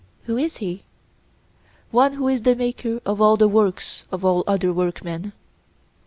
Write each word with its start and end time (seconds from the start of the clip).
Who 0.23 0.35
is 0.35 0.57
he? 0.57 0.81
One 1.91 2.13
who 2.13 2.27
is 2.27 2.41
the 2.41 2.55
maker 2.55 2.99
of 3.05 3.21
all 3.21 3.37
the 3.37 3.47
works 3.47 4.01
of 4.11 4.25
all 4.25 4.43
other 4.47 4.73
workmen. 4.73 5.31